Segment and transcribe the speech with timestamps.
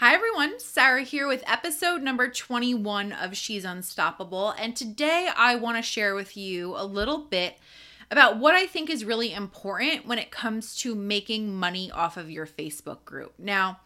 [0.00, 0.60] Hi, everyone.
[0.60, 4.50] Sarah here with episode number 21 of She's Unstoppable.
[4.50, 7.58] And today I want to share with you a little bit
[8.08, 12.30] about what I think is really important when it comes to making money off of
[12.30, 13.34] your Facebook group.
[13.40, 13.80] Now,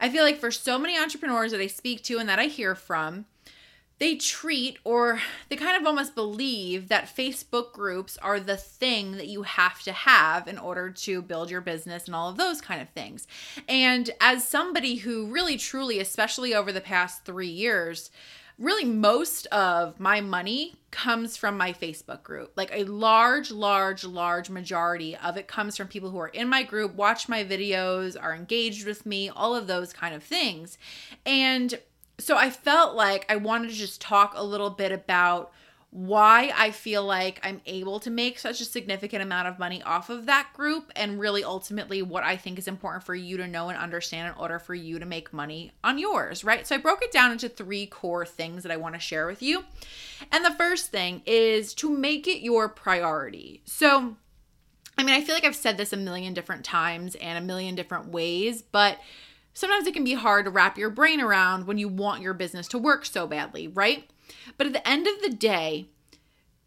[0.00, 2.76] I feel like for so many entrepreneurs that I speak to and that I hear
[2.76, 3.24] from,
[3.98, 9.28] they treat or they kind of almost believe that Facebook groups are the thing that
[9.28, 12.82] you have to have in order to build your business and all of those kind
[12.82, 13.26] of things.
[13.68, 18.10] And as somebody who really truly, especially over the past three years,
[18.58, 22.52] really most of my money comes from my Facebook group.
[22.56, 26.62] Like a large, large, large majority of it comes from people who are in my
[26.62, 30.78] group, watch my videos, are engaged with me, all of those kind of things.
[31.24, 31.78] And
[32.18, 35.52] so I felt like I wanted to just talk a little bit about
[35.90, 40.10] why I feel like I'm able to make such a significant amount of money off
[40.10, 43.70] of that group and really ultimately what I think is important for you to know
[43.70, 46.66] and understand in order for you to make money on yours, right?
[46.66, 49.40] So I broke it down into three core things that I want to share with
[49.42, 49.64] you.
[50.30, 53.62] And the first thing is to make it your priority.
[53.64, 54.16] So
[54.98, 57.74] I mean, I feel like I've said this a million different times and a million
[57.74, 58.98] different ways, but
[59.56, 62.68] sometimes it can be hard to wrap your brain around when you want your business
[62.68, 64.10] to work so badly, right?
[64.58, 65.86] But at the end of the day,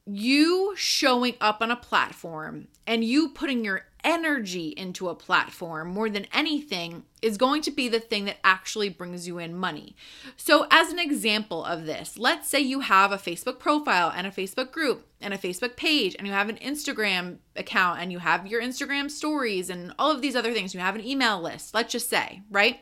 [0.07, 6.09] you showing up on a platform and you putting your energy into a platform more
[6.09, 9.95] than anything is going to be the thing that actually brings you in money.
[10.37, 14.31] So, as an example of this, let's say you have a Facebook profile and a
[14.31, 18.47] Facebook group and a Facebook page, and you have an Instagram account and you have
[18.47, 20.73] your Instagram stories and all of these other things.
[20.73, 22.79] You have an email list, let's just say, right?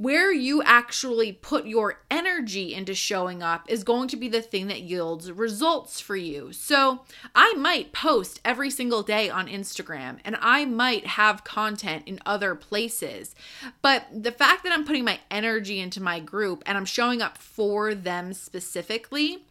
[0.00, 4.66] Where you actually put your energy into showing up is going to be the thing
[4.66, 6.50] that yields results for you.
[6.54, 7.00] So,
[7.34, 12.54] I might post every single day on Instagram and I might have content in other
[12.54, 13.34] places.
[13.82, 17.36] But the fact that I'm putting my energy into my group and I'm showing up
[17.36, 19.44] for them specifically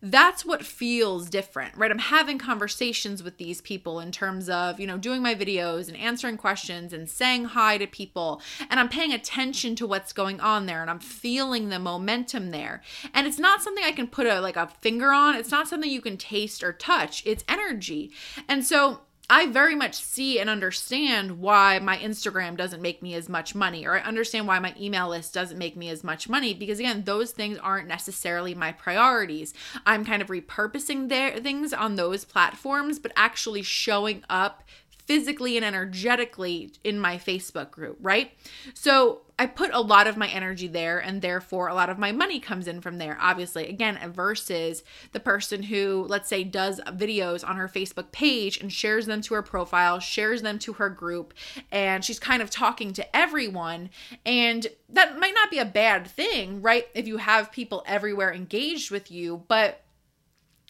[0.00, 1.90] that's what feels different, right?
[1.90, 5.96] I'm having conversations with these people in terms of, you know, doing my videos and
[5.96, 8.40] answering questions and saying hi to people.
[8.70, 12.82] And I'm paying attention to what's going on there and I'm feeling the momentum there.
[13.12, 15.34] And it's not something I can put a like a finger on.
[15.34, 17.22] It's not something you can taste or touch.
[17.26, 18.12] It's energy.
[18.48, 19.00] And so
[19.30, 23.86] I very much see and understand why my Instagram doesn't make me as much money,
[23.86, 27.04] or I understand why my email list doesn't make me as much money because, again,
[27.04, 29.52] those things aren't necessarily my priorities.
[29.84, 34.62] I'm kind of repurposing their things on those platforms, but actually showing up
[35.08, 38.30] physically and energetically in my Facebook group, right?
[38.74, 42.12] So I put a lot of my energy there, and therefore a lot of my
[42.12, 43.68] money comes in from there, obviously.
[43.68, 44.82] Again, versus
[45.12, 49.34] the person who, let's say, does videos on her Facebook page and shares them to
[49.34, 51.32] her profile, shares them to her group,
[51.72, 53.88] and she's kind of talking to everyone.
[54.26, 56.86] And that might not be a bad thing, right?
[56.94, 59.84] If you have people everywhere engaged with you, but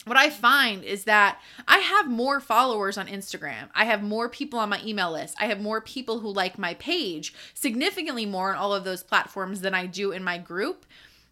[0.05, 3.69] what I find is that I have more followers on Instagram.
[3.75, 5.37] I have more people on my email list.
[5.39, 9.61] I have more people who like my page, significantly more on all of those platforms
[9.61, 10.87] than I do in my group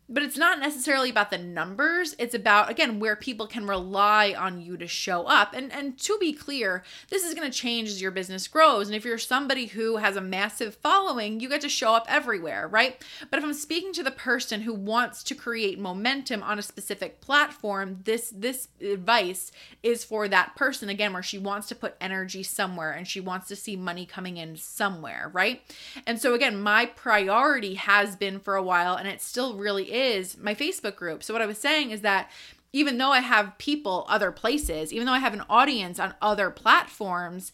[0.09, 2.15] but it's not necessarily about the numbers.
[2.19, 5.55] It's about again where people can rely on you to show up.
[5.55, 8.89] And and to be clear this is going to change as your business grows.
[8.89, 12.69] And if you're somebody who has a massive following you get to show up everywhere
[12.69, 13.03] right?
[13.31, 17.21] But if i'm speaking to the person who wants to create momentum on a specific
[17.21, 19.51] platform this this advice
[19.83, 23.49] is for that person again where she wants to put energy somewhere and she wants
[23.49, 25.63] to see money coming in somewhere right?
[26.07, 30.37] And so again my priority has been for a while and it still really is
[30.39, 31.23] my Facebook group.
[31.23, 32.31] So what I was saying is that
[32.73, 36.51] even though I have people other places, even though I have an audience on other
[36.51, 37.53] platforms,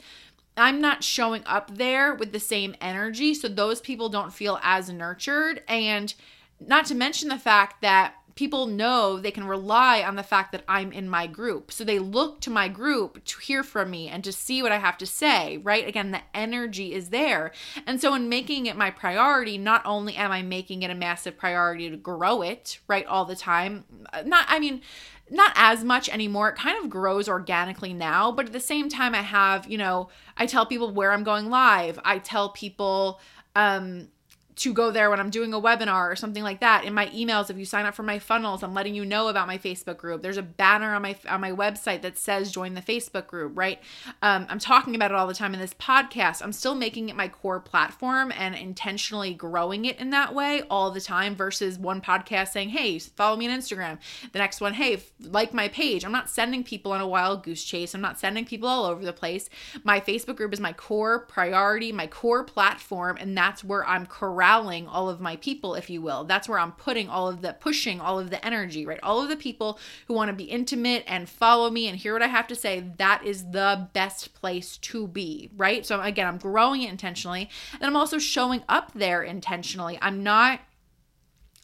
[0.56, 3.34] I'm not showing up there with the same energy.
[3.34, 5.62] So those people don't feel as nurtured.
[5.69, 6.12] And
[6.60, 10.65] not to mention the fact that people know they can rely on the fact that
[10.69, 11.70] I'm in my group.
[11.70, 14.78] So they look to my group to hear from me and to see what I
[14.78, 15.87] have to say, right?
[15.87, 17.53] Again, the energy is there.
[17.87, 21.37] And so in making it my priority, not only am I making it a massive
[21.37, 23.84] priority to grow it, right, all the time,
[24.25, 24.82] not, I mean,
[25.31, 26.50] not as much anymore.
[26.50, 30.08] It kind of grows organically now, but at the same time, I have, you know,
[30.37, 31.99] I tell people where I'm going live.
[32.05, 33.20] I tell people,
[33.55, 34.08] um,
[34.54, 36.84] to go there when I'm doing a webinar or something like that.
[36.84, 39.46] In my emails, if you sign up for my funnels, I'm letting you know about
[39.46, 40.22] my Facebook group.
[40.22, 43.81] There's a banner on my on my website that says join the Facebook group, right?
[44.20, 46.43] Um, I'm talking about it all the time in this podcast.
[46.43, 50.90] I'm still making it my core platform and intentionally growing it in that way all
[50.90, 53.98] the time versus one podcast saying, hey, follow me on Instagram.
[54.32, 56.05] The next one, hey, like my page.
[56.05, 57.94] I'm not sending people on a wild goose chase.
[57.94, 59.48] I'm not sending people all over the place.
[59.82, 64.42] My Facebook group is my core priority, my core platform, and that's where I'm correct
[64.43, 66.25] corralling all of my people, if you will.
[66.25, 68.99] That's where I'm putting all of the pushing all of the energy, right?
[69.03, 69.79] All of the people
[70.09, 72.85] who want to be intimate and follow me and hear what I have to say,
[72.99, 75.87] that is the best place to be, right?
[75.87, 79.97] So again, I'm growing it intentionally and I'm also showing up there intentionally.
[80.03, 80.61] I'm not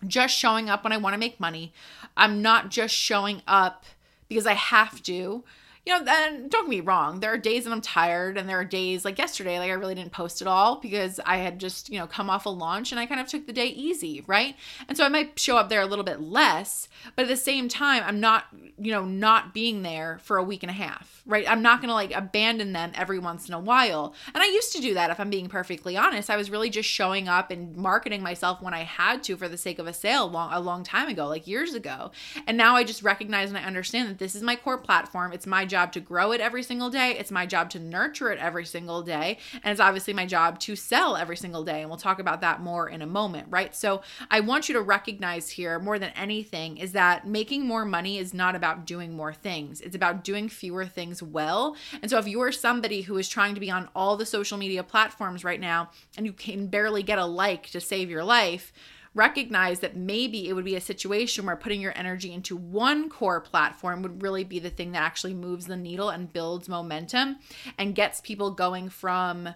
[0.06, 1.72] just showing up when I want to make money.
[2.16, 3.86] I'm not just showing up
[4.28, 5.42] because I have to
[5.88, 7.20] you know, then don't get me wrong.
[7.20, 9.94] There are days that I'm tired, and there are days like yesterday, like I really
[9.94, 13.00] didn't post at all because I had just, you know, come off a launch and
[13.00, 14.54] I kind of took the day easy, right?
[14.86, 17.70] And so I might show up there a little bit less, but at the same
[17.70, 18.44] time, I'm not,
[18.78, 21.48] you know, not being there for a week and a half, right?
[21.50, 24.14] I'm not to like abandon them every once in a while.
[24.34, 26.28] And I used to do that if I'm being perfectly honest.
[26.28, 29.56] I was really just showing up and marketing myself when I had to for the
[29.56, 32.10] sake of a sale long a long time ago, like years ago.
[32.46, 35.32] And now I just recognize and I understand that this is my core platform.
[35.32, 37.16] It's my job job to grow it every single day.
[37.16, 39.38] It's my job to nurture it every single day.
[39.62, 41.82] And it's obviously my job to sell every single day.
[41.82, 43.72] And we'll talk about that more in a moment, right?
[43.76, 48.18] So I want you to recognize here more than anything is that making more money
[48.18, 51.76] is not about doing more things, it's about doing fewer things well.
[52.02, 54.58] And so if you are somebody who is trying to be on all the social
[54.58, 58.72] media platforms right now and you can barely get a like to save your life,
[59.14, 63.40] recognize that maybe it would be a situation where putting your energy into one core
[63.40, 67.36] platform would really be the thing that actually moves the needle and builds momentum
[67.78, 69.48] and gets people going from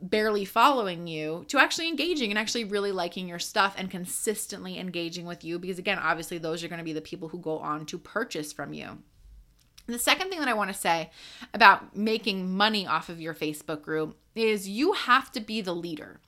[0.00, 5.24] barely following you to actually engaging and actually really liking your stuff and consistently engaging
[5.24, 7.86] with you because again obviously those are going to be the people who go on
[7.86, 8.98] to purchase from you
[9.86, 11.10] the second thing that I want to say
[11.54, 16.20] about making money off of your Facebook group is you have to be the leader.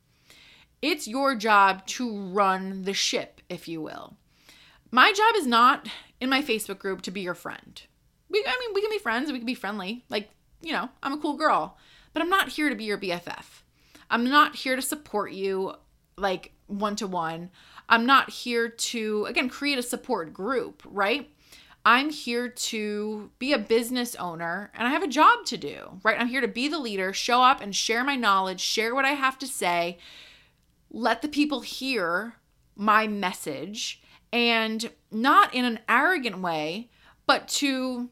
[0.80, 4.16] It's your job to run the ship, if you will.
[4.90, 5.88] My job is not
[6.20, 7.82] in my Facebook group to be your friend.
[8.30, 10.04] We, I mean, we can be friends, we can be friendly.
[10.08, 10.30] Like,
[10.60, 11.76] you know, I'm a cool girl,
[12.12, 13.62] but I'm not here to be your BFF.
[14.10, 15.74] I'm not here to support you
[16.16, 17.50] like one to one.
[17.88, 21.30] I'm not here to, again, create a support group, right?
[21.84, 26.20] I'm here to be a business owner and I have a job to do, right?
[26.20, 29.12] I'm here to be the leader, show up and share my knowledge, share what I
[29.12, 29.98] have to say,
[30.90, 32.34] let the people hear
[32.76, 34.02] my message
[34.32, 36.90] and not in an arrogant way,
[37.26, 38.10] but to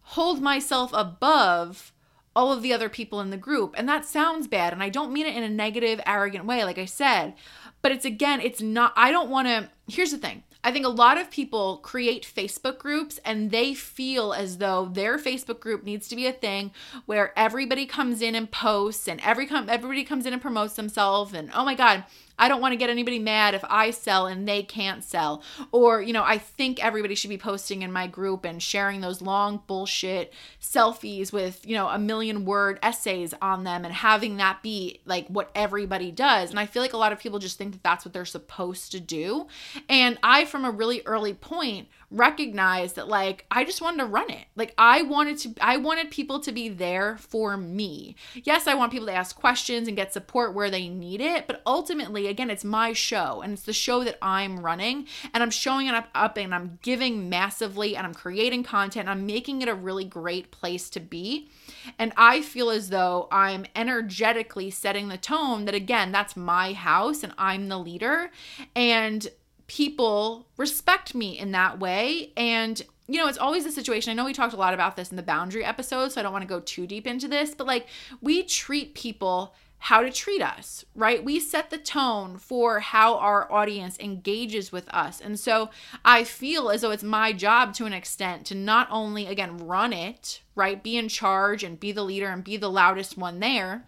[0.00, 1.92] hold myself above
[2.34, 3.74] all of the other people in the group.
[3.76, 4.72] And that sounds bad.
[4.72, 7.34] And I don't mean it in a negative, arrogant way, like I said.
[7.82, 9.70] But it's again, it's not, I don't want to.
[9.88, 14.32] Here's the thing I think a lot of people create Facebook groups and they feel
[14.32, 16.72] as though their Facebook group needs to be a thing
[17.06, 21.32] where everybody comes in and posts and every com- everybody comes in and promotes themselves
[21.32, 22.04] and oh my god,
[22.38, 25.42] I don't want to get anybody mad if I sell and they can't sell.
[25.72, 29.20] Or, you know, I think everybody should be posting in my group and sharing those
[29.20, 34.62] long bullshit selfies with, you know, a million word essays on them and having that
[34.62, 36.50] be like what everybody does.
[36.50, 38.92] And I feel like a lot of people just think that that's what they're supposed
[38.92, 39.46] to do.
[39.88, 44.30] And I, from a really early point, recognized that like I just wanted to run
[44.30, 44.46] it.
[44.56, 48.16] Like I wanted to I wanted people to be there for me.
[48.34, 51.62] Yes, I want people to ask questions and get support where they need it, but
[51.66, 55.86] ultimately again it's my show and it's the show that I'm running and I'm showing
[55.86, 59.08] it up, up and I'm giving massively and I'm creating content.
[59.08, 61.50] I'm making it a really great place to be.
[61.98, 67.22] And I feel as though I'm energetically setting the tone that again that's my house
[67.22, 68.30] and I'm the leader
[68.74, 69.26] and
[69.68, 72.32] people respect me in that way.
[72.36, 74.10] And, you know, it's always a situation.
[74.10, 76.32] I know we talked a lot about this in the boundary episode, so I don't
[76.32, 77.86] want to go too deep into this, but like
[78.20, 81.24] we treat people how to treat us, right?
[81.24, 85.20] We set the tone for how our audience engages with us.
[85.20, 85.70] And so
[86.04, 89.92] I feel as though it's my job to an extent to not only, again, run
[89.92, 90.82] it, right?
[90.82, 93.84] Be in charge and be the leader and be the loudest one there,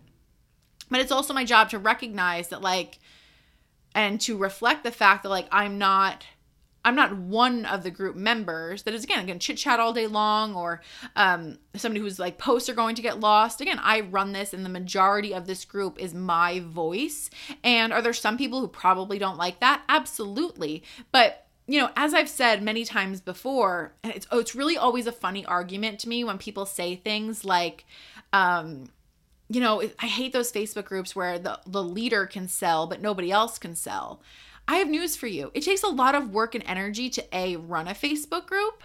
[0.91, 2.99] but it's also my job to recognize that, like,
[3.95, 6.25] and to reflect the fact that like I'm not
[6.85, 9.93] I'm not one of the group members that is again going to chit chat all
[9.93, 10.81] day long or
[11.17, 13.61] um, somebody who's like posts are going to get lost.
[13.61, 17.29] Again, I run this and the majority of this group is my voice.
[17.63, 19.83] And are there some people who probably don't like that?
[19.89, 20.83] Absolutely.
[21.13, 25.07] But you know, as I've said many times before, and it's oh, it's really always
[25.07, 27.85] a funny argument to me when people say things like,
[28.33, 28.91] um,
[29.49, 33.31] you know, I hate those Facebook groups where the, the leader can sell, but nobody
[33.31, 34.21] else can sell.
[34.71, 35.51] I have news for you.
[35.53, 38.85] It takes a lot of work and energy to A, run a Facebook group,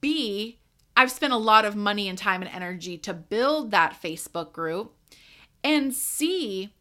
[0.00, 0.58] B,
[0.96, 4.94] I've spent a lot of money and time and energy to build that Facebook group,
[5.62, 6.72] and C,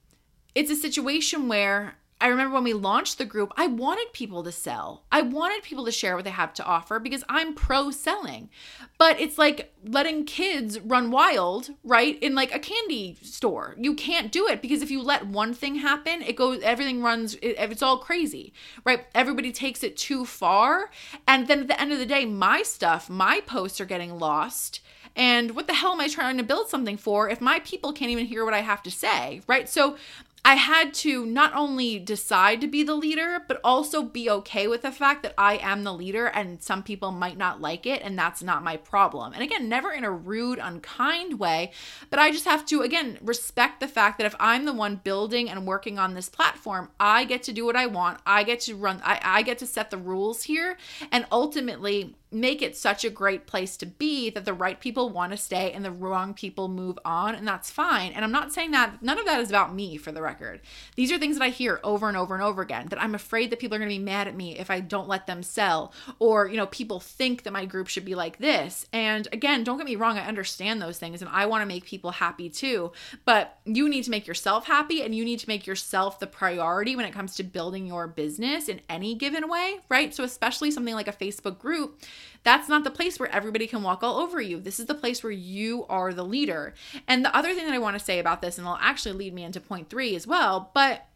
[0.56, 4.51] it's a situation where I remember when we launched the group, I wanted people to
[4.53, 5.03] sell.
[5.12, 8.50] I wanted people to share what they have to offer because I'm pro selling.
[8.98, 12.18] But it's like letting kids run wild, right?
[12.24, 13.75] In like a candy store.
[13.77, 17.36] You can't do it because if you let one thing happen, it goes everything runs
[17.36, 18.53] it, it's all crazy,
[18.86, 19.06] right?
[19.13, 20.92] Everybody takes it too far,
[21.27, 24.80] and then at the end of the day, my stuff, my posts are getting lost
[25.15, 28.12] and what the hell am I trying to build something for if my people can't
[28.12, 29.70] even hear what I have to say, right?
[29.70, 29.98] So
[30.46, 34.82] I had to not only decide to be the leader, but also be okay with
[34.82, 38.20] the fact that I am the leader and some people might not like it, and
[38.20, 39.32] that's not my problem.
[39.32, 41.72] And again, never in a rude, unkind way,
[42.10, 45.50] but I just have to, again, respect the fact that if I'm the one building
[45.50, 48.20] and working on this platform, I get to do what I want.
[48.26, 50.78] I get to run, I, I get to set the rules here.
[51.12, 55.32] And ultimately, make it such a great place to be that the right people want
[55.32, 58.12] to stay and the wrong people move on and that's fine.
[58.13, 60.62] And i'm not saying that none of that is about me for the record.
[60.96, 63.50] These are things that i hear over and over and over again that i'm afraid
[63.50, 65.94] that people are going to be mad at me if i don't let them sell
[66.20, 68.86] or you know people think that my group should be like this.
[68.92, 71.86] And again don't get me wrong i understand those things and i want to make
[71.86, 72.92] people happy too
[73.25, 76.96] but you need to make yourself happy and you need to make yourself the priority
[76.96, 80.13] when it comes to building your business in any given way right?
[80.13, 82.02] So especially something like a facebook group
[82.44, 84.60] that's not the place where everybody can walk all over you.
[84.60, 86.74] This is the place where you are the leader.
[87.08, 89.34] And the other thing that I want to say about this, and it'll actually lead
[89.34, 91.08] me into point three as well, but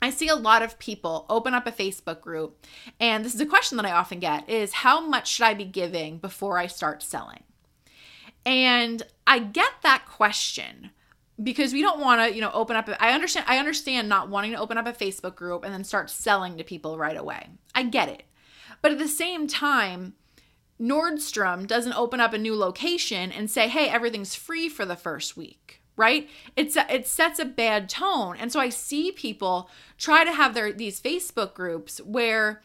[0.00, 2.66] I see a lot of people open up a Facebook group,
[3.00, 5.64] and this is a question that I often get is how much should I be
[5.64, 7.42] giving before I start selling?
[8.44, 10.90] And I get that question
[11.42, 14.52] because we don't want to, you know, open up I understand I understand not wanting
[14.52, 17.48] to open up a Facebook group and then start selling to people right away.
[17.74, 18.22] I get it.
[18.86, 20.14] But at the same time,
[20.80, 25.36] Nordstrom doesn't open up a new location and say, "Hey, everything's free for the first
[25.36, 26.30] week." Right?
[26.54, 28.36] It's a, it sets a bad tone.
[28.38, 32.62] And so I see people try to have their these Facebook groups where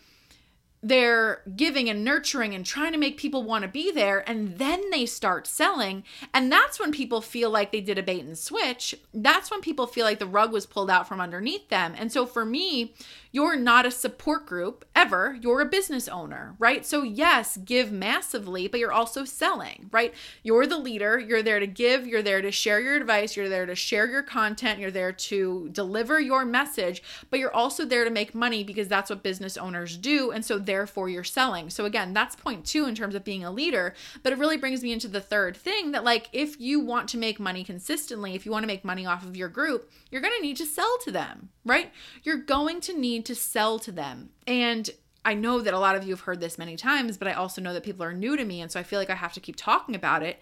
[0.84, 4.90] they're giving and nurturing and trying to make people want to be there and then
[4.90, 8.96] they start selling and that's when people feel like they did a bait and switch.
[9.14, 11.94] That's when people feel like the rug was pulled out from underneath them.
[11.98, 12.96] And so for me
[13.34, 15.38] you're not a support group ever.
[15.40, 16.84] You're a business owner right?
[16.84, 20.14] So yes give massively but you're also selling right?
[20.42, 21.20] You're the leader.
[21.20, 22.08] You're there to give.
[22.08, 23.36] You're there to share your advice.
[23.36, 24.80] You're there to share your content.
[24.80, 29.12] You're there to deliver your message but you're also there to make money because that's
[29.12, 30.32] what business owners do.
[30.32, 31.70] And so therefore you're selling.
[31.70, 34.82] So again, that's point 2 in terms of being a leader, but it really brings
[34.82, 38.46] me into the third thing that like if you want to make money consistently, if
[38.46, 40.98] you want to make money off of your group, you're going to need to sell
[41.04, 41.92] to them, right?
[42.24, 44.30] You're going to need to sell to them.
[44.48, 44.90] And
[45.26, 47.60] I know that a lot of you have heard this many times, but I also
[47.62, 48.62] know that people are new to me.
[48.62, 50.42] And so I feel like I have to keep talking about it.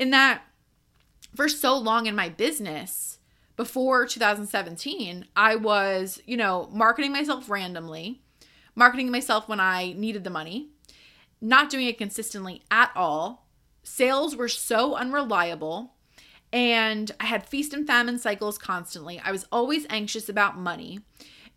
[0.00, 0.42] In that,
[1.36, 3.18] for so long in my business,
[3.56, 8.22] before 2017, I was, you know, marketing myself randomly
[8.78, 10.68] marketing myself when I needed the money,
[11.40, 13.48] not doing it consistently at all.
[13.82, 15.94] Sales were so unreliable,
[16.52, 19.20] and I had feast and famine cycles constantly.
[19.22, 21.00] I was always anxious about money.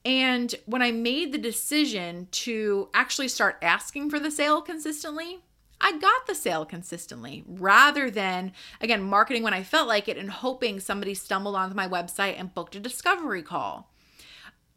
[0.04, 5.44] And when I made the decision to actually start asking for the sale consistently,
[5.80, 10.30] I got the sale consistently rather than, again, marketing when I felt like it and
[10.30, 13.92] hoping somebody stumbled onto my website and booked a discovery call.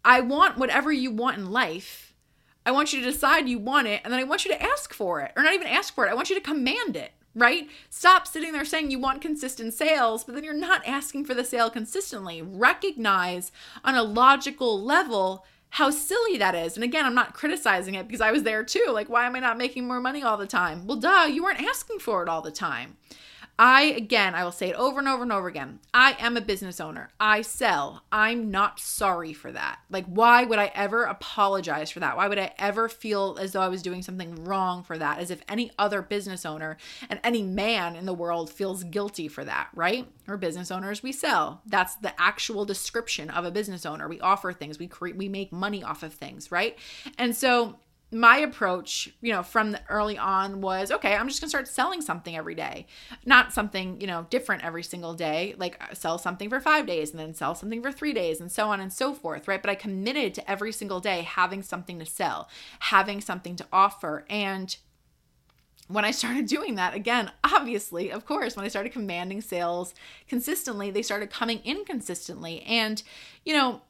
[0.04, 2.13] I want whatever you want in life
[2.66, 4.94] I want you to decide you want it, and then I want you to ask
[4.94, 6.10] for it, or not even ask for it.
[6.10, 7.68] I want you to command it, right?
[7.90, 11.44] Stop sitting there saying you want consistent sales, but then you're not asking for the
[11.44, 12.40] sale consistently.
[12.40, 13.52] Recognize
[13.84, 16.76] on a logical level how silly that is.
[16.76, 18.86] And again, I'm not criticizing it because I was there too.
[18.92, 20.86] Like, why am I not making more money all the time?
[20.86, 22.96] Well, duh, you weren't asking for it all the time.
[23.58, 25.78] I, again, I will say it over and over and over again.
[25.92, 27.10] I am a business owner.
[27.20, 28.02] I sell.
[28.10, 29.78] I'm not sorry for that.
[29.90, 32.16] Like, why would I ever apologize for that?
[32.16, 35.18] Why would I ever feel as though I was doing something wrong for that?
[35.18, 36.76] As if any other business owner
[37.08, 40.08] and any man in the world feels guilty for that, right?
[40.26, 41.60] We're business owners, we sell.
[41.66, 44.08] That's the actual description of a business owner.
[44.08, 46.76] We offer things, we create, we make money off of things, right?
[47.18, 47.76] And so,
[48.14, 52.00] my approach, you know, from the early on was okay, I'm just gonna start selling
[52.00, 52.86] something every day.
[53.26, 57.10] Not something, you know, different every single day, like uh, sell something for five days
[57.10, 59.60] and then sell something for three days and so on and so forth, right?
[59.60, 64.24] But I committed to every single day having something to sell, having something to offer.
[64.30, 64.76] And
[65.88, 69.92] when I started doing that, again, obviously, of course, when I started commanding sales
[70.28, 72.62] consistently, they started coming in consistently.
[72.62, 73.02] And,
[73.44, 73.82] you know,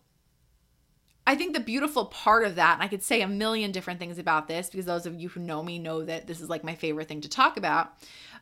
[1.26, 4.18] I think the beautiful part of that, and I could say a million different things
[4.18, 6.74] about this because those of you who know me know that this is like my
[6.74, 7.94] favorite thing to talk about,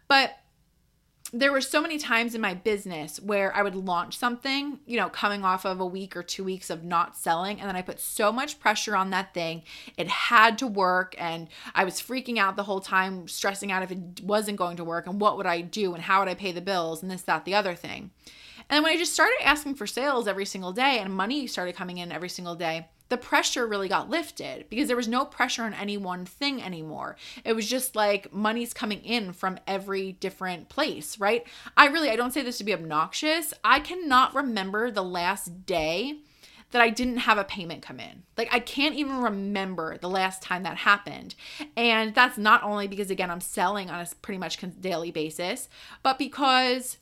[0.08, 0.36] but
[1.34, 5.08] there were so many times in my business where I would launch something, you know,
[5.08, 7.58] coming off of a week or two weeks of not selling.
[7.58, 9.62] And then I put so much pressure on that thing.
[9.96, 11.14] It had to work.
[11.16, 14.84] And I was freaking out the whole time, stressing out if it wasn't going to
[14.84, 17.22] work and what would I do and how would I pay the bills and this,
[17.22, 18.10] that, the other thing.
[18.68, 21.98] And when I just started asking for sales every single day and money started coming
[21.98, 25.74] in every single day, the pressure really got lifted because there was no pressure on
[25.74, 27.16] any one thing anymore.
[27.44, 31.46] It was just like money's coming in from every different place, right?
[31.76, 33.52] I really I don't say this to be obnoxious.
[33.62, 36.20] I cannot remember the last day
[36.70, 38.22] that I didn't have a payment come in.
[38.38, 41.34] Like I can't even remember the last time that happened.
[41.76, 45.68] And that's not only because again I'm selling on a pretty much daily basis,
[46.02, 46.96] but because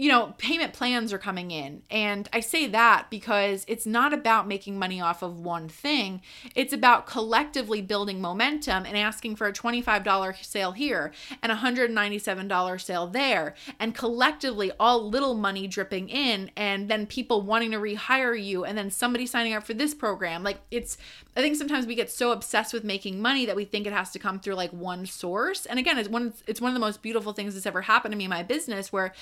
[0.00, 1.82] you know, payment plans are coming in.
[1.90, 6.22] And I say that because it's not about making money off of one thing.
[6.54, 12.80] It's about collectively building momentum and asking for a $25 sale here and a $197
[12.80, 13.54] sale there.
[13.78, 18.78] And collectively, all little money dripping in, and then people wanting to rehire you, and
[18.78, 20.42] then somebody signing up for this program.
[20.42, 20.96] Like, it's,
[21.36, 24.12] I think sometimes we get so obsessed with making money that we think it has
[24.12, 25.66] to come through like one source.
[25.66, 28.16] And again, it's one, it's one of the most beautiful things that's ever happened to
[28.16, 29.12] me in my business where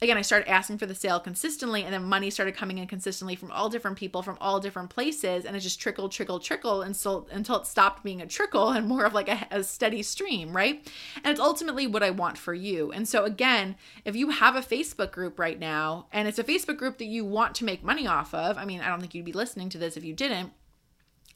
[0.00, 3.34] again, I started asking for the sale consistently, and then money started coming in consistently
[3.34, 7.26] from all different people from all different places, and it just trickled, trickled, trickled until
[7.30, 10.86] until it stopped being a trickle and more of like a, a steady stream, right?
[11.16, 12.92] And it's ultimately what I want for you.
[12.92, 16.76] And so again, if you have a Facebook group right now, and it's a Facebook
[16.76, 19.24] group that you want to make money off of, I mean, I don't think you'd
[19.24, 20.52] be listening to this if you didn't.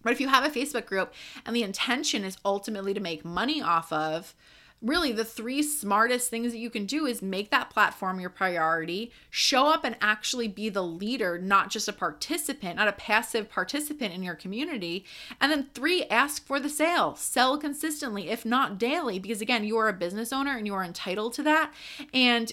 [0.03, 1.13] But if you have a Facebook group
[1.47, 4.35] and the intention is ultimately to make money off of,
[4.83, 9.13] really the three smartest things that you can do is make that platform your priority,
[9.31, 14.13] show up and actually be the leader, not just a participant, not a passive participant
[14.13, 15.05] in your community.
[15.41, 17.15] And then three, ask for the sale.
[17.15, 20.85] Sell consistently, if not daily, because again, you are a business owner and you are
[20.85, 21.73] entitled to that.
[22.13, 22.53] And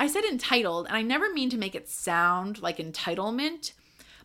[0.00, 3.72] I said entitled, and I never mean to make it sound like entitlement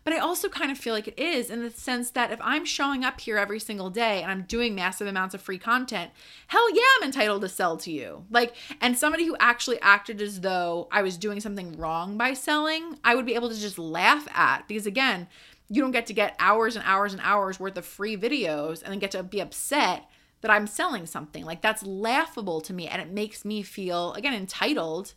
[0.08, 2.64] but I also kind of feel like it is in the sense that if I'm
[2.64, 6.12] showing up here every single day and I'm doing massive amounts of free content,
[6.46, 8.24] hell yeah, I'm entitled to sell to you.
[8.30, 12.98] Like, and somebody who actually acted as though I was doing something wrong by selling,
[13.04, 15.28] I would be able to just laugh at because again,
[15.68, 18.90] you don't get to get hours and hours and hours worth of free videos and
[18.90, 20.08] then get to be upset
[20.40, 21.44] that I'm selling something.
[21.44, 25.12] Like that's laughable to me and it makes me feel again entitled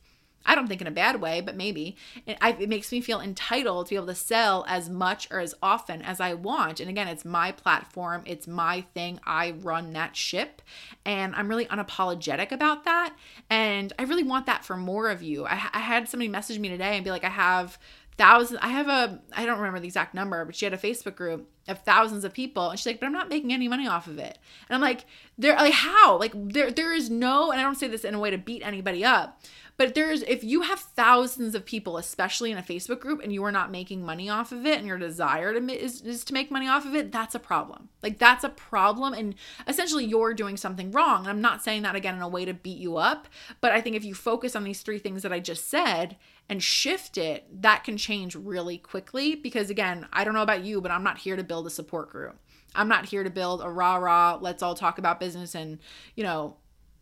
[0.45, 3.19] I don't think in a bad way, but maybe it, I, it, makes me feel
[3.19, 6.79] entitled to be able to sell as much or as often as I want.
[6.79, 9.19] And again, it's my platform, it's my thing.
[9.25, 10.61] I run that ship,
[11.05, 13.15] and I'm really unapologetic about that.
[13.49, 15.45] And I really want that for more of you.
[15.45, 17.77] I, I had somebody message me today and be like, I have
[18.17, 18.59] thousands.
[18.61, 21.49] I have a, I don't remember the exact number, but she had a Facebook group
[21.67, 24.17] of thousands of people, and she's like, but I'm not making any money off of
[24.19, 24.37] it.
[24.69, 25.05] And I'm like,
[25.37, 26.17] there, like how?
[26.19, 28.65] Like there, there is no, and I don't say this in a way to beat
[28.65, 29.41] anybody up
[29.77, 33.43] but there's if you have thousands of people, especially in a Facebook group, and you
[33.43, 36.51] are not making money off of it, and your desire to is, is to make
[36.51, 37.89] money off of it, that's a problem.
[38.03, 39.35] Like that's a problem, and
[39.67, 41.21] essentially you're doing something wrong.
[41.21, 43.27] And I'm not saying that again in a way to beat you up,
[43.59, 46.17] but I think if you focus on these three things that I just said
[46.49, 49.35] and shift it, that can change really quickly.
[49.35, 52.09] Because again, I don't know about you, but I'm not here to build a support
[52.09, 52.37] group.
[52.75, 55.79] I'm not here to build a rah rah, let's all talk about business and,
[56.15, 56.55] you know,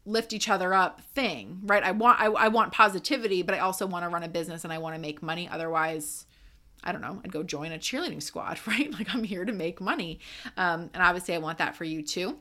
[0.05, 1.83] lift each other up thing, right?
[1.83, 4.73] I want I, I want positivity, but I also want to run a business and
[4.73, 5.47] I want to make money.
[5.49, 6.25] Otherwise,
[6.83, 8.91] I don't know, I'd go join a cheerleading squad, right?
[8.91, 10.19] Like I'm here to make money.
[10.57, 12.37] Um, and obviously I want that for you too.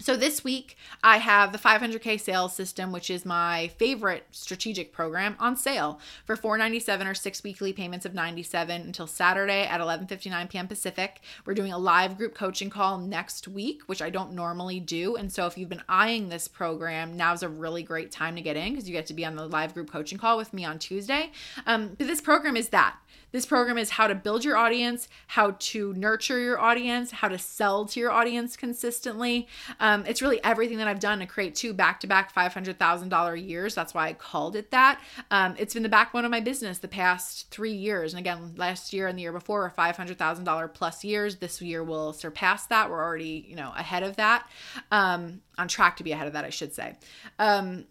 [0.00, 5.34] So this week I have the 500k sales system, which is my favorite strategic program,
[5.40, 10.68] on sale for 497 or six weekly payments of 97 until Saturday at 11:59 p.m.
[10.68, 11.20] Pacific.
[11.44, 15.32] We're doing a live group coaching call next week, which I don't normally do, and
[15.32, 18.72] so if you've been eyeing this program, now's a really great time to get in
[18.72, 21.32] because you get to be on the live group coaching call with me on Tuesday.
[21.66, 22.96] Um, but this program is that
[23.30, 27.38] this program is how to build your audience, how to nurture your audience, how to
[27.38, 29.46] sell to your audience consistently.
[29.80, 33.74] Um, it's really everything that I've done to create two back to back $500,000 years.
[33.74, 35.00] That's why I called it that.
[35.30, 38.12] Um, it's been the backbone of my business the past three years.
[38.12, 41.36] And again, last year and the year before were $500,000 plus years.
[41.36, 42.90] This year will surpass that.
[42.90, 44.48] We're already, you know, ahead of that,
[44.90, 46.96] um, on track to be ahead of that, I should say.
[47.38, 47.86] Um,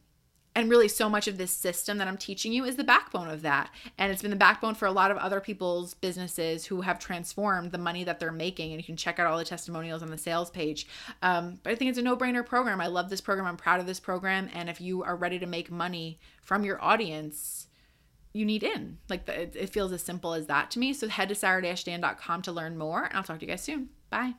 [0.58, 3.44] and really, so much of this system that I'm teaching you is the backbone of
[3.44, 3.70] that.
[4.00, 7.72] And it's been the backbone for a lot of other people's businesses who have transformed
[7.72, 8.72] the money that they're making.
[8.72, 10.88] And you can check out all the testimonials on the sales page.
[11.22, 12.82] Um, but I think it's a no brainer program.
[12.82, 13.46] I love this program.
[13.46, 14.50] I'm proud of this program.
[14.52, 17.68] And if you are ready to make money from your audience,
[18.34, 18.98] you need in.
[19.10, 20.92] Like it, it feels as simple as that to me.
[20.92, 23.04] So head to sarahdan.com to learn more.
[23.04, 23.90] And I'll talk to you guys soon.
[24.10, 24.34] Bye.